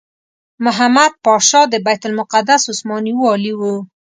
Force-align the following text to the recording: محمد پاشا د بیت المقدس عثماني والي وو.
محمد 0.65 1.11
پاشا 1.25 1.61
د 1.69 1.75
بیت 1.85 2.01
المقدس 2.07 2.61
عثماني 2.73 3.13
والي 3.21 3.53
وو. 3.59 3.75